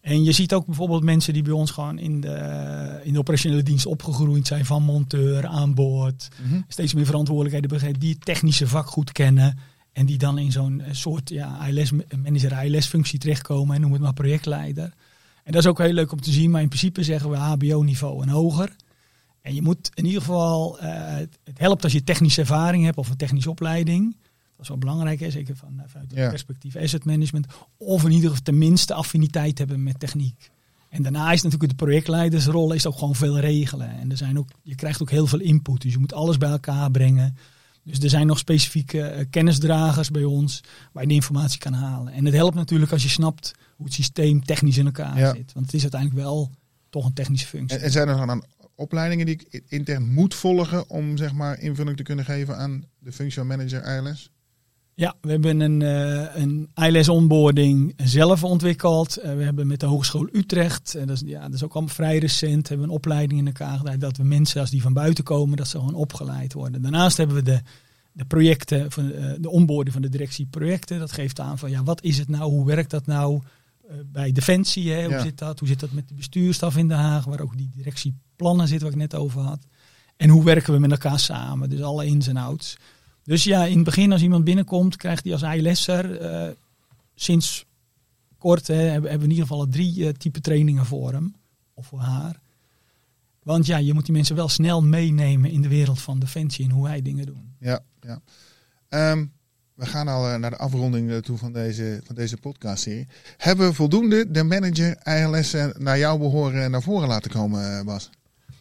[0.00, 3.62] En je ziet ook bijvoorbeeld mensen die bij ons gewoon in de, in de operationele
[3.62, 6.60] dienst opgegroeid zijn, van monteur aan boord, Mhm.
[6.68, 9.58] steeds meer verantwoordelijkheden begrijpen, die het technische vak goed kennen.
[9.92, 11.90] En die dan in zo'n eh, soort ja, ILS,
[12.22, 14.92] manager ILS-functie terechtkomen en noem het maar projectleider.
[15.44, 18.22] En dat is ook heel leuk om te zien, maar in principe zeggen we HBO-niveau
[18.22, 18.76] en hoger.
[19.42, 23.10] En je moet in ieder geval, eh, het helpt als je technische ervaring hebt of
[23.10, 24.16] een technische opleiding.
[24.60, 25.30] Dat is wel belangrijk, hè?
[25.30, 26.28] zeker van, vanuit het Ja.
[26.28, 27.46] perspectief asset management.
[27.76, 30.50] Of in ieder geval tenminste affiniteit hebben met techniek.
[30.88, 33.88] En daarna is natuurlijk de projectleidersrol is ook gewoon veel regelen.
[33.98, 35.80] En er zijn ook, je krijgt ook heel veel input.
[35.82, 37.36] Dus je moet alles bij elkaar brengen.
[37.84, 40.60] Dus er zijn nog specifieke eh, kennisdragers bij ons
[40.92, 42.12] waar je de informatie kan halen.
[42.12, 45.34] En het helpt natuurlijk als je snapt hoe het systeem technisch in elkaar Ja.
[45.34, 45.52] zit.
[45.52, 46.50] Want het is uiteindelijk wel
[46.90, 47.78] toch een technische functie.
[47.78, 48.44] En, zijn er dan
[48.74, 53.12] opleidingen die ik intern moet volgen om zeg maar invulling te kunnen geven aan de
[53.12, 54.30] functie van manager ILS?
[55.00, 59.16] Ja, we hebben een, eh, een ILS onboarding zelf ontwikkeld.
[59.16, 61.94] Eh, we hebben met de Hogeschool Utrecht, en dat, is, ja, dat is ook allemaal
[61.94, 63.98] vrij recent, hebben we een opleiding in elkaar gedaan.
[63.98, 66.82] Dat we mensen als die van buiten komen, dat ze gewoon opgeleid worden.
[66.82, 67.60] Daarnaast hebben we de,
[68.12, 70.98] de projecten, van, eh, de onboarding van de directie projecten.
[70.98, 73.40] Dat geeft aan van ja, wat is het nou, hoe werkt dat nou
[73.88, 74.90] eh, bij Defensie?
[74.92, 75.02] Hè?
[75.04, 75.22] Hoe Ja.
[75.22, 75.58] zit dat?
[75.58, 78.96] Hoe zit dat met de bestuurstaf in Den Haag, waar ook die directieplannen zitten waar
[78.96, 79.66] ik net over had.
[80.16, 81.70] En hoe werken we met elkaar samen?
[81.70, 82.76] Dus alle ins en outs.
[83.22, 86.50] Dus ja, in het begin als iemand binnenkomt, krijgt hij als ILS'er eh
[87.20, 87.66] sinds
[88.38, 91.34] kort hè, hebben, we in ieder geval al drie eh, type trainingen voor hem
[91.74, 92.40] of voor haar.
[93.42, 96.70] Want ja, je moet die mensen wel snel meenemen in de wereld van Defensie en
[96.70, 97.54] hoe wij dingen doen.
[97.58, 98.20] Ja, ja.
[98.88, 99.26] Ehm,
[99.74, 103.08] we gaan al eh, naar de afronding toe van deze, van deze podcastserie.
[103.36, 108.10] Hebben we voldoende de manager ILS naar jouw behoren naar voren laten komen, Bas?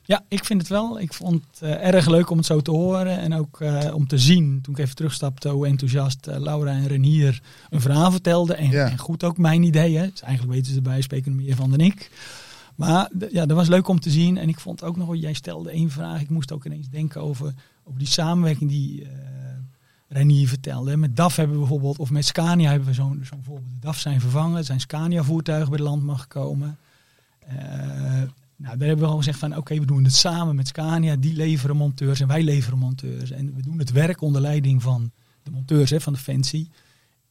[0.09, 0.99] Ja, ik vind het wel.
[0.99, 4.07] Ik vond het eh, erg leuk om het zo te horen en ook eh, om
[4.07, 8.57] te zien, toen ik even terugstapte, hoe enthousiast eh, Laura en Renier een verhaal vertelden.
[8.57, 8.89] En, Ja.
[8.89, 10.09] en goed ook mijn ideeën.
[10.09, 12.11] Dus eigenlijk weten ze erbij, spreken er meer van dan ik.
[12.75, 14.37] Maar ja, dat was leuk om te zien.
[14.37, 16.21] En ik vond ook nog, jij stelde één vraag.
[16.21, 19.07] Ik moest ook ineens denken over, over die samenwerking die
[20.07, 20.97] Renier vertelde.
[20.97, 23.73] Met DAF hebben we bijvoorbeeld, of met Scania hebben we zo'n zo'n voorbeeld.
[23.73, 26.77] De DAF zijn vervangen, er zijn Scania-voertuigen bij de landmacht gekomen.
[28.59, 31.15] Nou, daar hebben we gewoon gezegd van, oké, we doen het samen met Scania.
[31.15, 33.31] Die leveren monteurs en wij leveren monteurs.
[33.31, 35.11] En we doen het werk onder leiding van
[35.43, 36.69] de monteurs hè, van Defensie.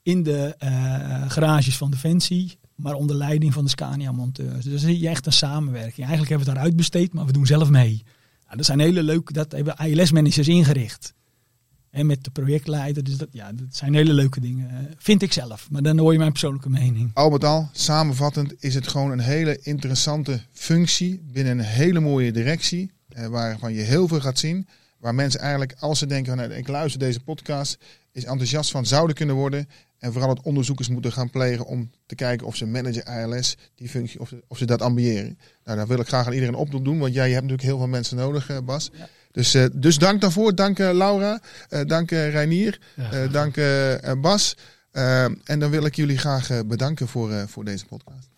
[0.02, 4.64] In de eh, garages van Defensie, maar onder leiding van de Scania-monteurs.
[4.64, 6.06] Dus dan zie je echt een samenwerking.
[6.06, 8.02] Eigenlijk hebben we het daar uitbesteed, maar we doen zelf mee.
[8.44, 11.14] Nou, dat zijn hele leuke, dat hebben ILS-managers ingericht.
[11.90, 13.04] En met de projectleider.
[13.04, 14.94] Dus dat, ja, dat zijn hele leuke dingen.
[14.98, 15.70] Vind ik zelf.
[15.70, 17.10] Maar dan hoor je mijn persoonlijke mening.
[17.14, 22.32] Al met al, samenvattend, is het gewoon een hele interessante functie binnen een hele mooie
[22.32, 22.90] directie.
[23.08, 24.68] Eh, waarvan je heel veel gaat zien.
[24.98, 27.78] Waar mensen eigenlijk, als ze denken, van, nou, ik luister deze podcast,
[28.12, 29.68] is enthousiast van zouden kunnen worden.
[29.98, 33.88] En vooral het onderzoekers moeten gaan plegen om te kijken of ze manager ILS, die
[33.88, 35.38] functie, of ze, of ze dat ambiëren.
[35.64, 37.86] Nou, daar wil ik graag aan iedereen oproep doen, want jij hebt natuurlijk heel veel
[37.86, 38.90] mensen nodig, eh, Bas.
[38.92, 39.08] Ja.
[39.38, 40.54] Dus, eh, dus dank daarvoor.
[40.54, 41.40] Dank eh, Laura.
[41.68, 42.80] Eh, dank eh, Reinier.
[42.96, 43.10] Ja.
[43.12, 43.54] Eh, dank
[44.22, 44.56] Bas.
[45.44, 48.28] En dan wil ik jullie graag bedanken voor, eh, voor deze podcast.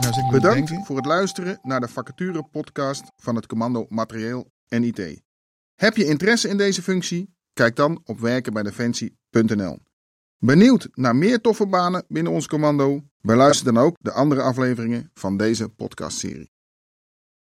[0.00, 4.84] Nou, Bedankt denken- voor het luisteren naar de vacature podcast van het commando Materieel en
[4.84, 5.20] IT.
[5.74, 7.34] Heb je interesse in deze functie?
[7.52, 9.78] Kijk dan op werkenbijdefensie.nl.
[10.38, 13.02] Benieuwd naar meer toffe banen binnen ons commando?
[13.20, 16.50] Beluister dan ook de andere afleveringen van deze podcastserie.